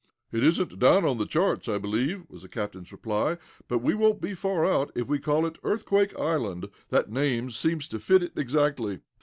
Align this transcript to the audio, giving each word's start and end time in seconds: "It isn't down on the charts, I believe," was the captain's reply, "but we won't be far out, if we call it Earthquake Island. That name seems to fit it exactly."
"It 0.31 0.43
isn't 0.43 0.79
down 0.79 1.05
on 1.05 1.19
the 1.19 1.27
charts, 1.27 1.69
I 1.69 1.77
believe," 1.77 2.23
was 2.27 2.41
the 2.41 2.47
captain's 2.49 2.91
reply, 2.91 3.37
"but 3.67 3.83
we 3.83 3.93
won't 3.93 4.19
be 4.19 4.33
far 4.33 4.65
out, 4.65 4.91
if 4.95 5.07
we 5.07 5.19
call 5.19 5.45
it 5.45 5.59
Earthquake 5.63 6.17
Island. 6.17 6.69
That 6.89 7.11
name 7.11 7.51
seems 7.51 7.87
to 7.89 7.99
fit 7.99 8.23
it 8.23 8.33
exactly." 8.35 9.01